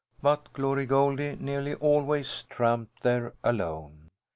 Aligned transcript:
But 0.19 0.51
Glory 0.53 0.87
Goldie 0.87 1.35
nearly 1.39 1.75
always 1.75 2.41
tramped 2.49 3.03
there 3.03 3.35
alone. 3.43 4.07